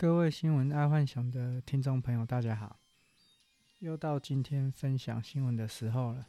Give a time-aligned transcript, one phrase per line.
[0.00, 2.78] 各位新闻爱幻想的听众朋友，大家好！
[3.80, 6.28] 又到今天分享新闻的时候了。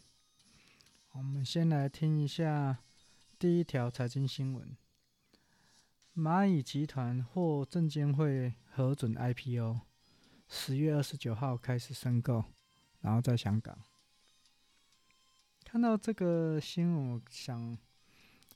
[1.12, 2.80] 我们先来听一下
[3.38, 4.76] 第一条财经新闻：
[6.16, 9.82] 蚂蚁集团获证监会核准 IPO，
[10.48, 12.46] 十月二十九号开始申购，
[13.02, 13.78] 然后在香港。
[15.64, 17.78] 看到这个新闻，我想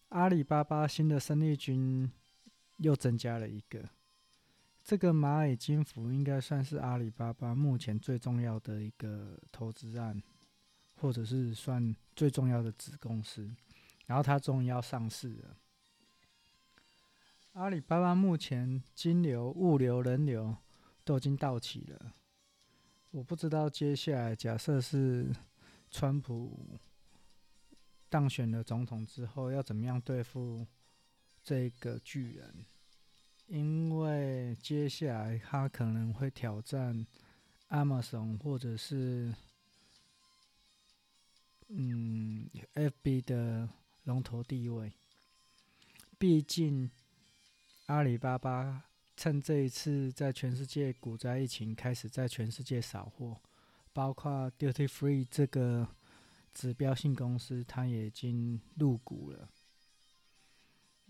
[0.10, 2.12] 阿里巴巴新的生力军
[2.78, 3.88] 又增加了一个。
[4.84, 10.22] 这个蚂蚁金服应该算是阿里巴巴目前最重要的一个投资案，
[10.96, 13.50] 或者是算最重要的子公司。
[14.06, 15.58] 然后它终于要上市了。
[17.54, 20.54] 阿里巴巴目前金流、物流、人流
[21.06, 22.14] 都已经到齐了。
[23.12, 25.32] 我不知道接下来假设是
[25.90, 26.78] 川普
[28.10, 30.68] 当选了总统之后，要怎么样对付
[31.42, 32.66] 这个巨人。
[33.48, 37.06] 因为接下来他可能会挑战
[37.70, 39.34] Amazon 或者是
[41.68, 43.70] 嗯 FB 的
[44.04, 44.92] 龙头地位。
[46.18, 46.90] 毕竟
[47.88, 53.40] 阿里巴巴趁这一次在全世界股灾疫情开始在全世界扫货，
[53.92, 55.88] 包括 Duty Free 这个
[56.54, 59.50] 指标性公司，它也已经入股了。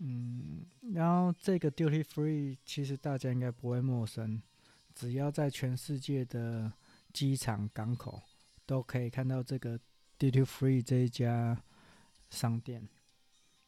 [0.06, 4.42] 嗯，然后这个 Duty Free 其实大家应该不会陌生，
[4.94, 6.70] 只要在全世界的
[7.14, 8.22] 机场、港口
[8.66, 9.80] 都可以看到这个
[10.18, 11.58] Duty Free 这一家
[12.28, 12.86] 商店。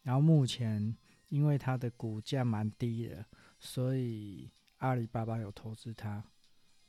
[0.03, 0.95] 然后目前
[1.31, 3.25] 因为它的股价蛮低的，
[3.59, 6.23] 所以阿里巴巴有投资它。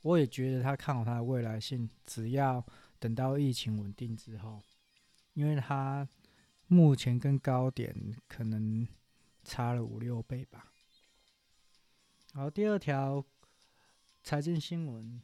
[0.02, 2.62] 我也觉得他看好它的未来性，只要
[2.98, 4.60] 等到疫情稳定之后，
[5.32, 6.06] 因为它
[6.66, 8.86] 目前跟高点可能。
[9.48, 10.70] 差了五六倍吧。
[12.34, 13.24] 好，第二条
[14.22, 15.20] 财经新闻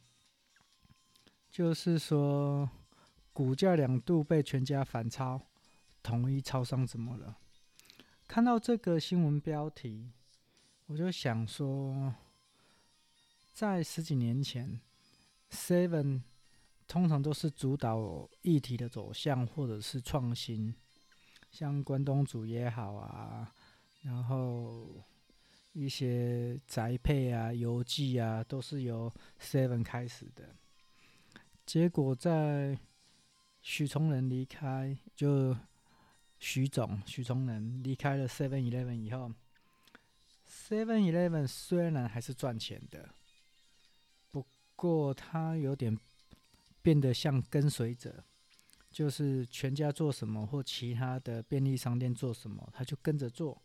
[1.50, 2.68] 就是说，
[3.34, 5.40] 股价两度被全家反超，
[6.02, 7.36] 统一超商怎么了？
[8.26, 10.10] 看到这个新闻标题，
[10.86, 12.14] 我就想说，
[13.52, 14.80] 在十几年前
[15.50, 16.22] ，Seven
[16.88, 20.74] 通常都是主导议题的走向或者是创新，
[21.50, 23.52] 像关东煮也好啊。
[24.04, 25.02] 然后
[25.72, 29.10] 一些宅配啊、邮寄啊，都是由
[29.40, 30.54] Seven 开始的。
[31.64, 32.78] 结果在
[33.62, 35.56] 许崇仁离开，就
[36.38, 39.32] 许总许崇仁离开了 Seven Eleven 以后
[40.46, 43.08] ，Seven Eleven 虽然还是赚钱的，
[44.30, 45.98] 不过他有点
[46.82, 48.22] 变得像跟随者，
[48.90, 53.62] 就是全家做什么或其他的便利商店做什么，他就跟着做。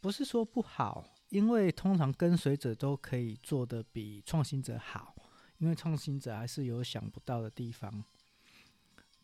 [0.00, 5.14] 不是说不好，因为通常跟随者都可以做的比创新者好，
[5.58, 8.02] 因为创新者还是有想不到的地方。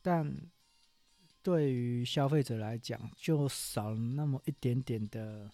[0.02, 0.36] 但
[1.42, 5.50] 对于消费者来讲，就少了那么一点点的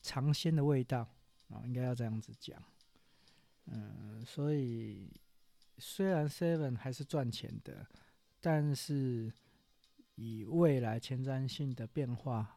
[0.00, 1.06] 尝鲜的味道
[1.50, 2.62] 啊，应该要这样子讲。
[3.66, 5.10] 嗯，所以
[5.76, 7.86] 虽然 Seven 还是赚钱的，
[8.40, 9.30] 但是
[10.14, 12.55] 以未来前瞻性的变化。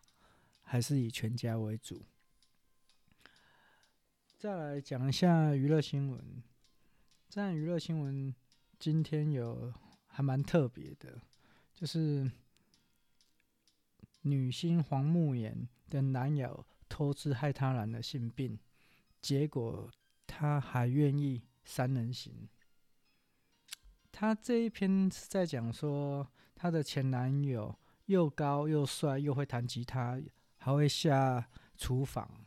[0.72, 2.06] 还是以全家为主。
[4.38, 6.44] 再来讲一下娱乐新闻。
[7.28, 8.36] 在娱乐新闻，
[8.78, 9.74] 今天有
[10.06, 11.20] 还蛮特别的，
[11.74, 12.32] 就是
[14.22, 18.60] 女星黄慕妍的男友偷吃害她染了性病，
[19.20, 19.90] 结果
[20.28, 22.48] 她还愿意三人行。
[24.12, 27.76] 她这一篇是在讲说，她的前男友
[28.06, 30.22] 又高又帅，又会弹吉他。
[30.60, 32.46] 还会下厨房，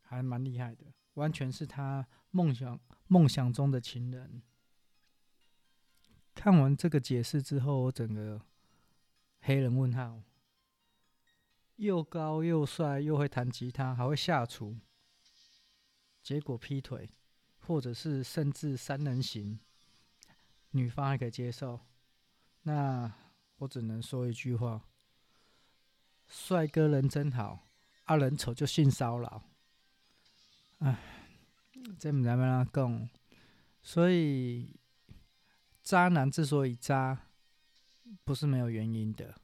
[0.00, 2.78] 还蛮厉害的，完全是他梦想
[3.08, 4.42] 梦想中的情人。
[6.34, 8.40] 看完这个解释之后，我整个
[9.40, 10.22] 黑人问号：
[11.76, 14.76] 又高又帅又会弹吉他，还会下厨，
[16.22, 17.10] 结果劈腿，
[17.58, 19.58] 或者是甚至三人行，
[20.70, 21.80] 女方还可以接受？
[22.62, 23.12] 那
[23.56, 24.84] 我只能说一句话。
[26.28, 27.66] 帅哥人真好，
[28.04, 29.42] 啊人丑就性骚扰。
[30.78, 30.96] 唉，
[31.98, 33.10] 这不知道怎么讲。
[33.82, 34.78] 所以，
[35.82, 37.26] 渣男之所以渣，
[38.24, 39.34] 不是没有原因的。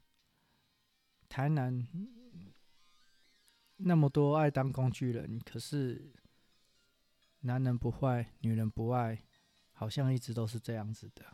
[1.28, 1.88] 台南
[3.76, 6.14] 那么多爱当工具人，可是
[7.40, 9.24] 男人不坏，女人不爱，
[9.72, 11.24] 好像一直都是这样子的。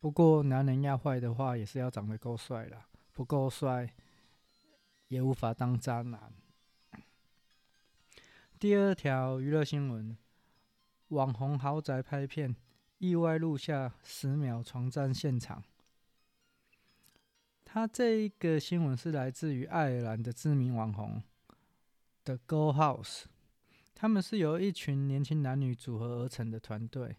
[0.00, 2.88] 不过，男人要坏的话，也是要长得够帅啦。
[3.20, 3.92] 不够帅，
[5.08, 6.32] 也无法当渣男。
[8.58, 10.16] 第二条娱乐新闻：
[11.08, 12.56] 网红豪宅拍片，
[12.96, 15.62] 意外录下十秒床战现场。
[17.62, 21.22] 他这一个新闻是来自于爱尔兰的知名网红
[22.24, 23.24] The Go House，
[23.94, 27.18] 他们是由一群年轻男女组合而成的团队，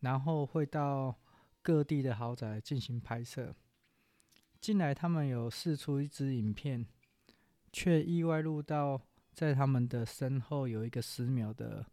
[0.00, 1.14] 然后会到
[1.62, 3.54] 各地的豪宅进行拍摄。
[4.60, 6.86] 近来他们有试出一支影片，
[7.72, 9.00] 却意外录到
[9.32, 11.86] 在他们的身后有一个十秒的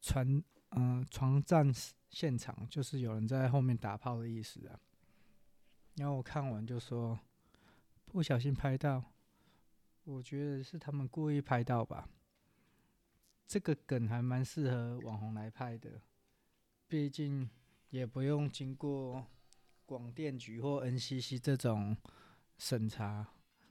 [0.00, 0.24] 床
[0.70, 1.72] 嗯、呃、床战
[2.08, 4.78] 现场，就是有人在后面打炮的意思啊。
[5.96, 7.18] 然后我看完就说，
[8.06, 9.02] 不小心拍到，
[10.04, 12.08] 我觉得是他们故意拍到吧。
[13.46, 16.00] 这个梗还蛮适合网红来拍的，
[16.86, 17.50] 毕竟
[17.90, 19.26] 也不用经过
[19.88, 21.96] 广电局或 NCC 这种
[22.58, 23.26] 审查，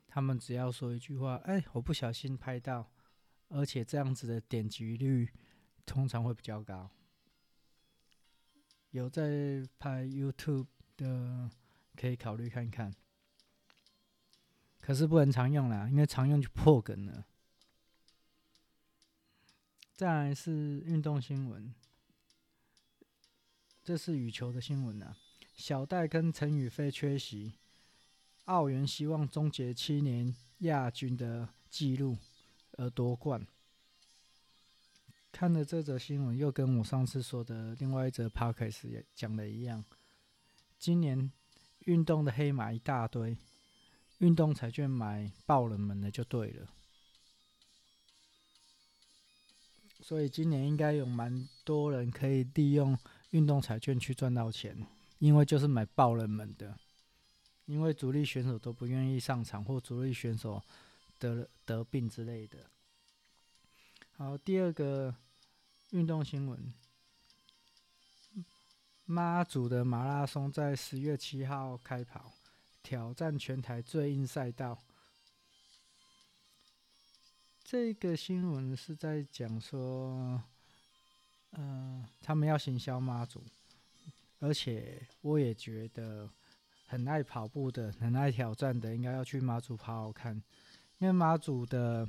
[0.08, 2.92] 他们只要说一句话：“哎，我不小心拍到。”
[3.50, 5.32] 而且这样子的点击率
[5.86, 6.90] 通常会比较高。
[8.90, 10.66] 有在拍 YouTube
[10.98, 11.52] 的。
[12.00, 12.94] 可以考虑看看，
[14.80, 17.26] 可是不能常用啦，因为常用就破梗了。
[19.96, 21.74] 再来是运动新闻，
[23.84, 25.18] 这是羽球的新闻啊。
[25.58, 27.52] 小戴跟陈雨菲缺席，
[28.46, 32.18] 澳元希望终结七年亚军的纪录
[32.78, 33.46] 而夺冠。
[35.32, 39.84] 看了这则新闻，又跟我上次说的另外一则 podcast 也讲的一样，
[40.80, 41.30] 今年。
[41.86, 43.38] 运动的黑马一大堆，
[44.18, 46.68] 运动彩券买爆冷门的就对了。
[50.02, 52.98] 所以今年应该有蛮多人可以利用
[53.30, 54.86] 运动彩券去赚到钱，
[55.20, 56.78] 因为就是买爆冷门的，
[57.66, 60.62] 因为主力选手都不愿意上场，或主力选手
[61.20, 62.70] 得得病之类的。
[64.14, 65.16] 好，第二个
[65.92, 66.74] 运动新闻。
[69.10, 72.34] 妈祖的马拉松在十月七号开跑，
[72.84, 74.78] 挑战全台最硬赛道。
[77.64, 80.44] 这个新闻是在讲说，
[81.52, 83.46] 嗯、他们要行销妈祖，
[84.40, 86.30] 而且我也觉得
[86.88, 90.36] 很爱跑步的、很爱挑战的，应该要去马祖跑跑看，
[91.00, 92.08] 因为马祖的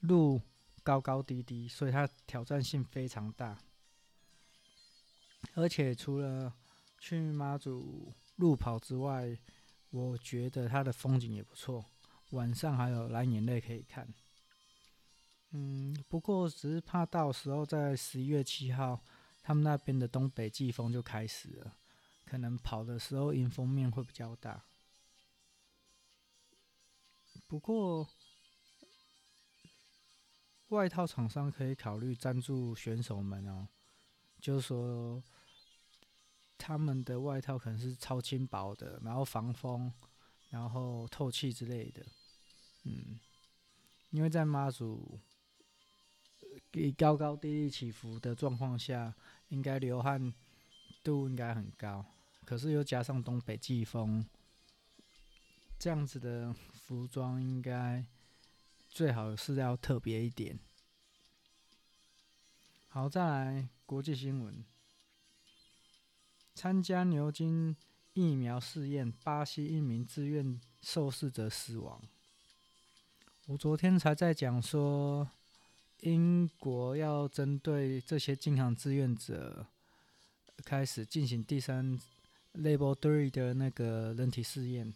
[0.00, 0.40] 路
[0.82, 3.58] 高高低低，所以它挑战性非常大。
[5.54, 6.52] 而且除了
[6.98, 9.36] 去马祖路跑之外，
[9.90, 11.84] 我觉得它的风景也不错。
[12.30, 14.08] 晚上还有蓝眼泪可以看。
[15.50, 19.02] 嗯，不过只是怕到时候在十一月七号，
[19.42, 21.76] 他们那边的东北季风就开始了，
[22.26, 24.64] 可能跑的时候迎风面会比较大。
[27.46, 28.08] 不过
[30.68, 33.68] 外套厂商可以考虑赞助选手们哦。
[34.40, 35.22] 就是说，
[36.56, 39.92] 他们的外套可能是超轻薄的，然后防风，
[40.48, 42.02] 然后透气之类的。
[42.84, 43.20] 嗯，
[44.08, 45.20] 因为在妈祖
[46.72, 49.14] 以高高低低起伏的状况下，
[49.48, 50.32] 应该流汗
[51.02, 52.04] 度应该很高。
[52.44, 54.24] 可是又加上东北季风，
[55.78, 58.04] 这样子的服装应该
[58.88, 60.58] 最好是要特别一点。
[62.88, 63.68] 好，再来。
[63.86, 64.64] 国际新闻：
[66.54, 67.76] 参加牛津
[68.12, 72.00] 疫苗试验，巴西一名志愿受试者死亡。
[73.46, 75.28] 我昨天才在讲说，
[76.00, 79.66] 英国要针对这些进航志愿者
[80.64, 81.98] 开始进行第三
[82.54, 84.92] Level Three 的那个人体试验。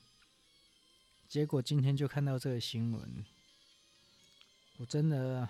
[1.29, 3.25] 结果今天就看到这个新闻，
[4.79, 5.49] 我真的。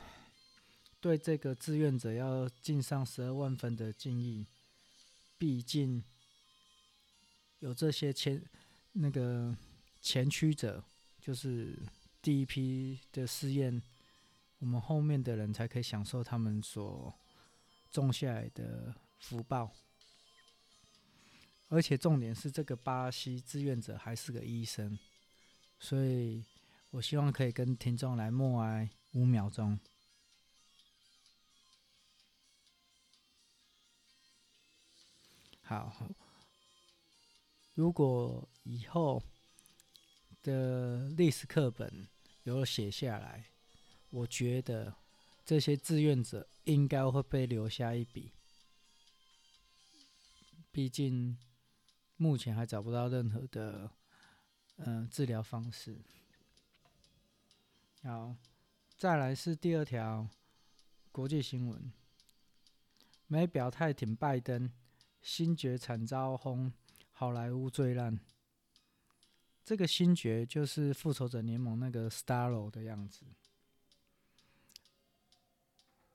[1.00, 4.46] 对这个志愿者要敬上十二万分的敬意，
[5.37, 6.02] 毕竟
[7.58, 8.42] 有这些前
[8.92, 9.54] 那个
[10.00, 10.82] 前驱者，
[11.20, 11.78] 就是
[12.23, 13.82] 第一批的试验，
[14.64, 17.14] 我们后面的人才可以享受他们所
[17.90, 19.71] 种下来的福报。
[21.68, 24.99] 而且重点是，这个巴西志愿者还是个医生，
[25.78, 26.42] 所以
[26.92, 29.78] 我希望可以跟听众来默哀五秒钟。
[35.61, 36.09] 好，
[37.75, 39.23] 如果以后
[40.42, 42.09] 的历史课本
[42.44, 43.44] 有写下来，
[44.14, 44.94] 我觉得
[45.44, 48.30] 这些志愿者应该会被留下一笔。
[50.71, 51.37] 毕竟
[52.16, 53.90] 目前还找不到任何的
[54.76, 55.99] 嗯、治疗方式。
[58.04, 58.37] 好，
[58.97, 60.28] 再来是第二条，
[61.11, 61.92] 国际新闻，
[63.26, 64.71] 没表态挺拜登，
[65.23, 66.73] 星爵惨遭轰，
[67.12, 68.21] 好莱坞最烂。
[69.64, 73.25] 这个星爵就是复仇者联盟那个 Starro 的样子。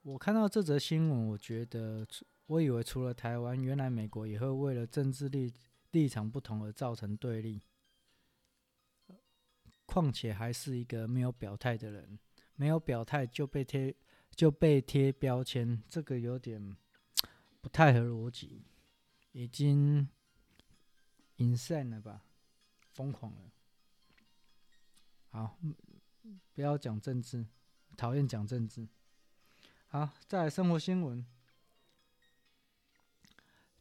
[0.01, 2.07] 我看到这则新闻，我觉得，
[2.47, 5.53] 我以为除了台湾，原来美国也会为了政治立
[5.91, 7.61] 立场不同而造成对立。
[9.85, 12.19] 况且还是一个没有表态的人，
[12.55, 13.95] 没有表态就被贴。
[14.35, 16.77] 就被贴标签，这个有点
[17.59, 18.63] 不太合逻辑，
[19.33, 20.07] 已经
[21.35, 22.23] insane 了吧，
[22.93, 23.51] 疯狂了。
[25.27, 25.59] 好，
[26.53, 27.45] 不要讲政治，
[27.97, 28.87] 讨厌讲政治。
[29.91, 31.25] 好，再生活新闻，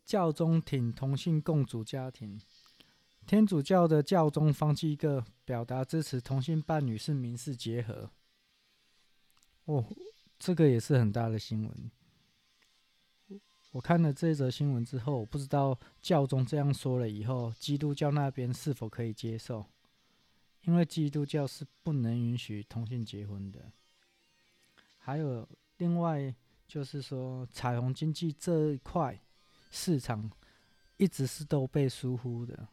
[0.04, 2.40] 教宗挺同性共组家庭，
[3.26, 8.10] 天主教的教宗方济各表达支持同性伴侣是民事结合。
[9.66, 9.84] 哦。
[10.38, 11.90] 这个也是很大的新闻。
[13.72, 19.66] 我看了这则新闻之后，我不知道教宗这样说了以后，基督教那边是否可以接受？
[20.62, 23.72] 因为基督教是不能允许同性结婚的。
[24.96, 25.48] 还有
[25.78, 26.32] 另外
[26.68, 29.18] 就是说，彩虹经济这一块
[29.70, 30.30] 市场
[30.96, 32.68] 一直是都被疏忽的。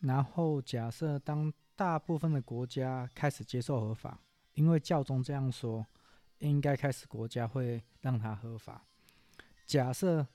[0.00, 4.20] 然后假设当大部分的国家开始接受合法，
[4.52, 5.84] 因为教宗这样说。
[6.40, 8.84] 应该开始，国家会让它合法。
[9.64, 10.26] 假设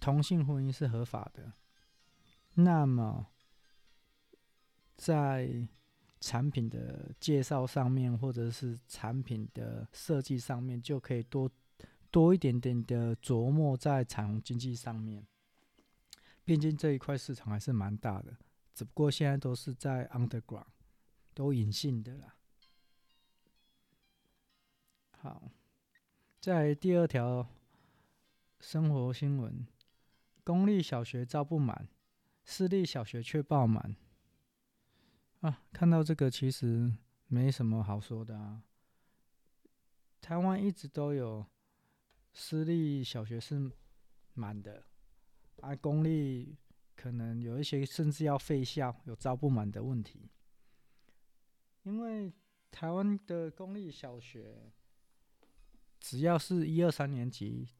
[0.00, 1.52] 同性婚姻是合法的，
[2.54, 3.26] 那么
[4.96, 5.68] 在
[6.20, 11.50] 产品的介绍上面，或者是产品的设计上面，就可以多
[12.10, 15.26] 多一点点的琢磨在彩虹经济上面。
[16.44, 18.36] 毕竟这一块市场还是蛮大的，
[18.74, 20.64] 只不过现在都是在 underground，
[21.34, 22.34] 都隐性的啦。
[25.10, 25.50] 好，
[26.40, 27.46] 在第二条
[28.60, 29.66] 生活新闻，
[30.42, 31.86] 公立小学招不满，
[32.44, 33.94] 私立小学却爆满。
[35.40, 36.92] 啊，看到这个其实
[37.26, 38.62] 没什么好说的啊。
[40.20, 41.46] 台湾一直都有
[42.32, 43.70] 私立小学是
[44.34, 44.84] 满的，
[45.62, 46.56] 而公立
[46.96, 50.30] 可能有一些甚至要废校，有招不满的问题。
[51.84, 52.32] 因为
[52.70, 54.72] 台湾的公立小学。
[56.00, 57.70] 只要是一二三年级，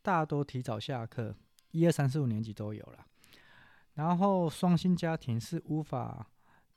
[0.00, 1.36] 大多提早下课，
[1.72, 3.06] 一二三四五年级都有了。
[3.92, 6.30] 然后双薪家庭是无法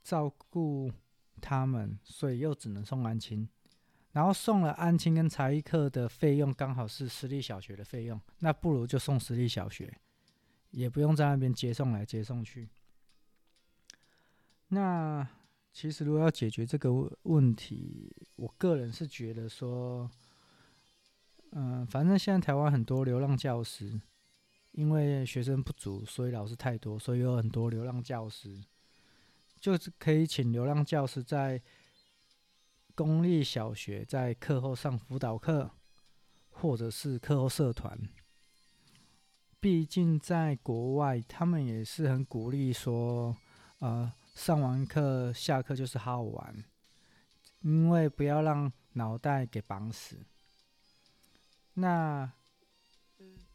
[0.10, 0.92] 照顾
[1.39, 3.48] 他们，所以又只能送安亲。
[4.13, 9.96] 然后送了安亲跟才艺课的费用刚好是私立小学的费用，那不如就送私立小学，
[10.72, 12.68] 也不用在那边接送来接送去。
[14.70, 15.28] 那
[15.72, 16.92] 其实如果要解决这个
[17.24, 20.10] 问题，我个人是觉得说。
[21.51, 24.00] 嗯，反正现在台湾很多流浪教师，
[24.74, 28.63] 因为学生不足，所以老师太多，所以有很多流浪教师，
[29.60, 31.62] 就是可以请流浪教师在
[32.96, 35.72] 公立小学在课后上辅导课，
[36.50, 37.98] 或者是课后社团。
[39.60, 43.36] 毕竟在国外，他们也是很鼓励说，
[43.80, 46.63] 呃，上完课下课就是好好玩，
[47.60, 50.18] 因为不要让脑袋给绑死。
[51.74, 52.32] 那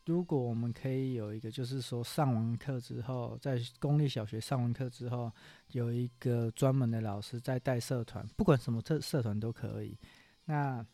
[0.07, 5.33] 如果我们可以有一个，就是说上完课之后，在公立小学上完课之后，
[5.69, 9.99] 有一个专门的老师在带社团，不管什么社社团都可以。
[10.45, 10.85] 那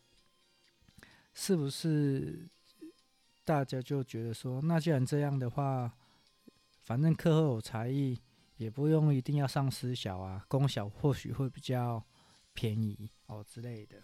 [1.33, 2.47] 是不是
[3.43, 5.91] 大家就觉得说，那既然这样的话，
[6.79, 8.17] 反正课后有才艺，
[8.55, 12.01] 也不用一定要上私小啊，公小或许会比较
[12.53, 13.97] 便宜哦之类的。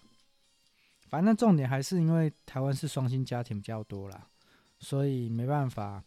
[1.08, 4.28] 反正重点还是因为台湾是双薪家庭比较多啦，
[4.80, 6.04] 所以没办法，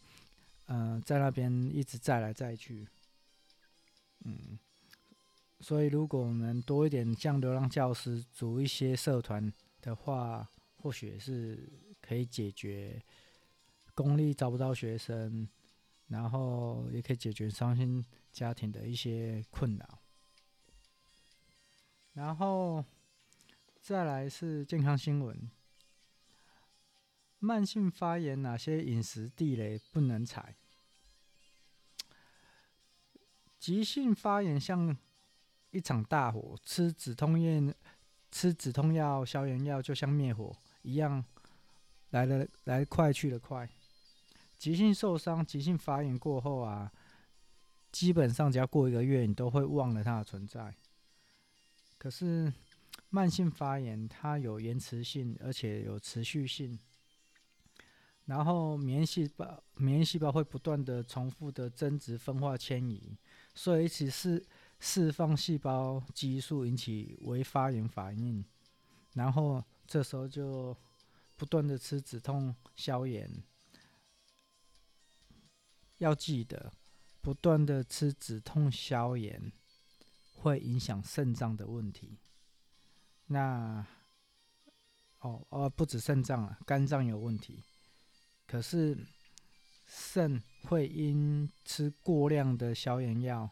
[0.66, 2.86] 嗯、在那边一直再来再去，
[4.24, 4.58] 嗯，
[5.60, 11.68] 所以如果我们多一点像流浪教师组一些社团的话，或许是
[12.00, 13.02] 可以解决
[13.94, 15.48] 公立找不到学生，
[16.08, 19.98] 然后也可以解决伤心家庭的一些困扰，
[22.12, 22.84] 然后。
[23.82, 25.50] 再来是健康新闻，
[27.40, 30.54] 慢性发炎哪些饮食地雷不能踩？
[33.58, 34.96] 急性发炎像
[35.70, 37.74] 一场大火，吃止痛药、
[38.30, 41.24] 吃止痛药、消炎药就像灭火一样，
[42.10, 43.68] 来了来快去得快。
[44.58, 46.92] 急性受伤、急性发炎过后啊，
[47.90, 50.74] 基本上只要过一个月，你都会忘了它的存在。
[51.98, 52.52] 可是。
[53.12, 56.78] 慢性发炎它有延迟性，而且有持续性。
[58.26, 63.16] 然后免疫细胞，免疫细胞会不断的重复的增殖、分化、迁移，
[63.54, 64.46] 所以一起是
[64.78, 68.44] 释放细胞激素，引起微发炎反应。
[69.14, 70.76] 然后这时候就
[71.36, 73.28] 不断的吃止痛消炎。
[75.98, 76.72] 要记得，
[77.20, 79.52] 不断的吃止痛消炎
[80.36, 82.16] 会影响肾脏的问题。
[83.26, 83.84] 那
[85.18, 87.62] 哦哦，不止肾脏了，肝脏有问题。
[88.50, 88.98] 可是
[89.86, 93.48] 肾会因吃过量的消炎药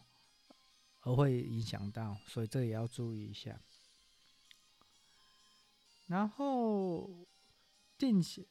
[1.03, 3.57] 而会影响到，所以这也要注意一下。
[6.07, 7.25] 然后
[7.97, 8.45] 定期，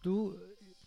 [0.00, 0.34] 如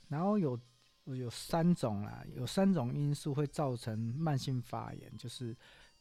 [0.08, 0.60] 然后有
[1.06, 5.56] 有三种啦，有三种因素会造成慢性发炎，就是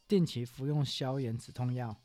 [0.07, 1.95] 定期服用消炎止痛药，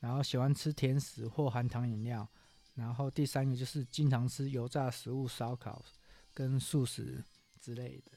[0.00, 2.28] 然后喜欢吃甜食或含糖饮料。
[2.76, 5.84] 然后第三个就是经常吃油炸食物、烧烤
[6.32, 7.24] 跟素食
[7.60, 8.12] 之类的。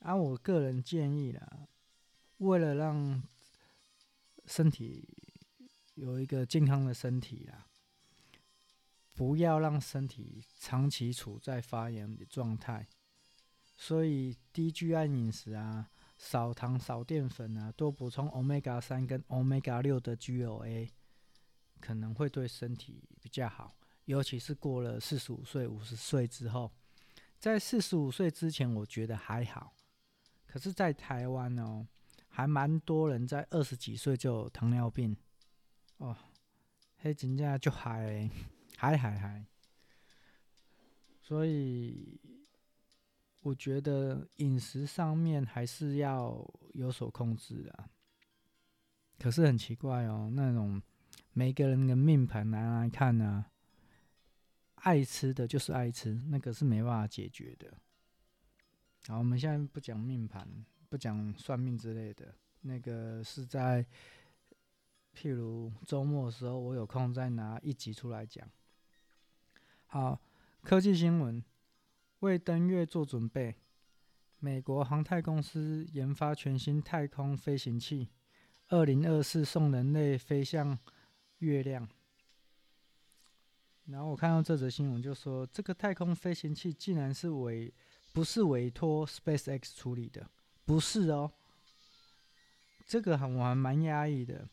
[0.00, 1.68] 啊、我个人建议啦，
[2.38, 3.22] 为了让
[4.46, 5.08] 身体
[5.94, 7.66] 有一个健康的身体啦，
[9.14, 12.88] 不要让身体长期处在发炎的状态，
[13.76, 20.88] 所以低 GI 饮食啊，少糖少淀粉啊，多补充 Omega 三跟 Omega 六的 GOA。
[21.82, 26.70] 可能会对身体比较好，尤其是过了四十五岁、五十岁之后。
[27.40, 29.74] 在四十五岁之前，我觉得还好。
[30.46, 31.84] 可是，在台湾哦，
[32.28, 35.16] 还蛮多人在二十几岁就有糖尿病
[35.96, 36.16] 哦，
[36.98, 38.30] 黑金价就还
[38.76, 39.44] 还还还。
[41.20, 42.20] 所以，
[43.40, 47.90] 我觉得饮食上面还是要有所控制的。
[49.18, 50.80] 可是很奇怪哦，那种。
[51.34, 53.50] 每个人的命盘拿来看呢、啊，
[54.74, 57.72] 爱吃的就是爱吃，那个是没办法解决的。
[59.06, 60.46] 好，我们现在不讲命盘，
[60.90, 63.82] 不讲算命之类的，那个是在
[65.16, 68.46] 譬如周末的时候，我有空再拿一集出来讲。
[69.86, 70.20] 好，
[70.62, 71.42] 科技新闻，
[72.20, 73.56] 为登月做准备，
[74.38, 78.10] 美国航太公司研发全新太空飞行器，
[78.68, 80.78] 二零二四送人类飞向。
[81.42, 81.88] 月亮，
[83.86, 87.74] 然后我看到这则新闻，就说这个太空飞行器竟然是委
[88.12, 90.30] 不是委托 SpaceX 处理的，
[90.64, 91.32] 不是哦。
[92.86, 94.48] 这个还我还蛮压抑的，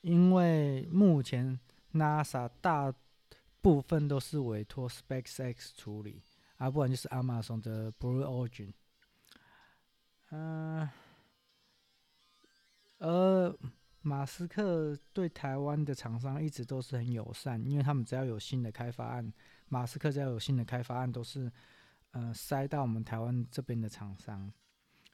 [0.00, 1.60] 因为目前
[1.92, 2.94] NASA 大
[3.60, 6.22] 部分都是委托 SpaceX 处理，
[6.56, 8.72] 啊，不然就是 Amazon 的 Blue Origin，
[10.30, 10.88] 嗯、
[12.96, 13.54] 呃。
[14.06, 19.32] 马斯克对台湾的厂商一直都是很友善，因为他们只要有新的开发案，
[19.68, 21.50] 马斯克只要有新的开发案，都是
[22.10, 24.52] 呃塞到我们台湾这边的厂商，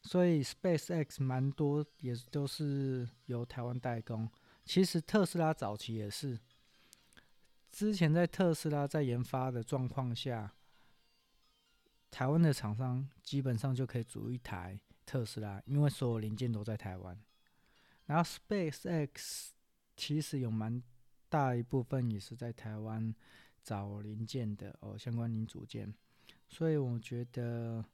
[0.03, 4.29] 所以 SpaceX 蛮多也都是由台湾代工。
[4.65, 6.37] 其实特斯拉早期也是，
[7.71, 10.53] 之前在特斯拉在研发的状况下，
[12.11, 17.17] 台湾的厂商基本上就可以组一台特斯拉，因为所有零件都在台湾。
[18.11, 19.51] 然后 SpaceX
[19.97, 20.83] 其实有蛮
[21.29, 23.15] 大一部分也是在台湾
[23.63, 25.95] 找零件的哦，相关零组件，
[26.49, 27.85] 所以我觉得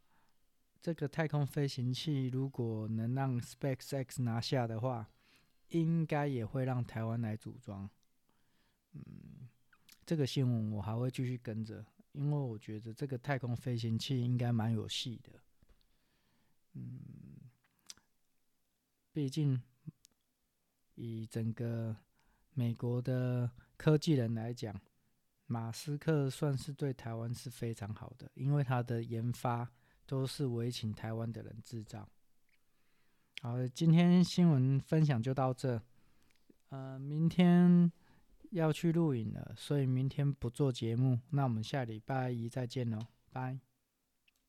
[0.81, 5.07] 这个太空飞行器如果能让 SpaceX 拿下的话，
[5.69, 7.87] 应该也会让台湾来组装。
[8.93, 9.47] 嗯，
[10.07, 15.33] 这个新闻我还会继续跟着，因为我觉得这个太空飞行器应该蛮有戏的。
[16.73, 16.89] 嗯，
[19.13, 19.61] 毕竟。
[20.97, 21.97] 以整个
[22.53, 24.79] 美国的科技人来讲，
[25.47, 29.71] 马斯克算是对台湾是非常好的，因为他的研发
[30.05, 32.09] 都是委请台湾的人制造。
[33.41, 35.81] 好，今天新闻分享就到这。
[36.71, 37.93] 呃，明天
[38.51, 41.21] 要去录影了，所以明天不做节目。
[41.31, 42.99] 那我们下礼拜一再见喽，
[43.31, 43.76] 拜。